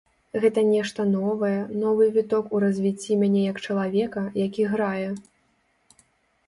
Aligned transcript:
Гэта 0.43 0.61
нешта 0.69 1.03
новае, 1.09 1.59
новы 1.83 2.07
віток 2.15 2.45
у 2.57 2.63
развіцці 2.65 3.19
мяне 3.25 3.41
як 3.51 3.57
чалавека, 3.67 4.21
які 4.45 4.63
грае. 4.75 5.09